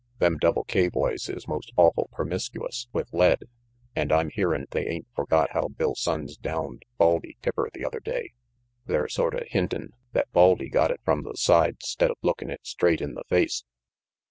Them 0.17 0.39
Double 0.39 0.63
K 0.63 0.89
boys 0.89 1.29
is 1.29 1.47
most 1.47 1.71
awful 1.77 2.09
permiskuous 2.11 2.87
with 2.91 3.13
lead, 3.13 3.43
and 3.95 4.11
I'm 4.11 4.31
hearin' 4.31 4.65
they 4.71 4.87
ain't 4.87 5.05
forgot 5.15 5.51
how 5.51 5.67
Bill 5.67 5.93
Sonnes 5.93 6.41
downed 6.41 6.61
52 6.63 6.63
RANGY 6.63 6.81
PETE 6.81 6.97
Baldy 6.97 7.37
Tipper 7.43 7.69
the 7.75 7.85
other 7.85 7.99
day. 7.99 8.33
They're 8.87 9.07
sorta 9.07 9.45
hintin' 9.47 9.89
that 10.13 10.31
Baldy 10.31 10.69
got 10.69 10.89
it 10.89 11.01
from 11.05 11.21
the 11.21 11.35
side, 11.35 11.83
'stead 11.83 12.09
of 12.09 12.17
lookin' 12.23 12.49
it 12.49 12.61
straight 12.63 12.99
in 12.99 13.13
the 13.13 13.25
face." 13.29 13.63